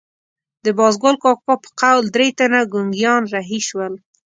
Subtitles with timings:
[0.65, 3.93] د بازګل کاکا په قول درې تنه ګونګیان رهي شول.